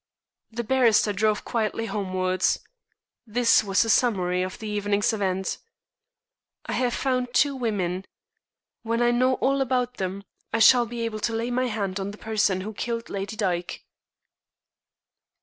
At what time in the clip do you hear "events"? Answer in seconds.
5.13-5.59